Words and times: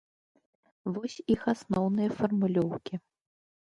Вось 0.95 1.19
іх 1.35 1.41
асноўныя 1.55 2.09
фармулёўкі. 2.19 2.95